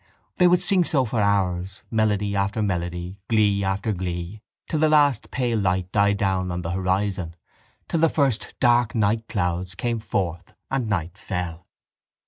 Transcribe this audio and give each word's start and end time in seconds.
They 0.37 0.47
would 0.47 0.63
sing 0.63 0.83
so 0.83 1.05
for 1.05 1.21
hours, 1.21 1.83
melody 1.91 2.35
after 2.35 2.63
melody, 2.63 3.19
glee 3.27 3.63
after 3.63 3.93
glee, 3.93 4.41
till 4.67 4.79
the 4.79 4.89
last 4.89 5.29
pale 5.29 5.59
light 5.59 5.91
died 5.91 6.17
down 6.17 6.49
on 6.51 6.63
the 6.63 6.71
horizon, 6.71 7.35
till 7.87 7.99
the 7.99 8.09
first 8.09 8.55
dark 8.59 8.93
nightclouds 8.95 9.75
came 9.77 9.99
forth 9.99 10.55
and 10.71 10.87
night 10.89 11.19
fell. 11.19 11.67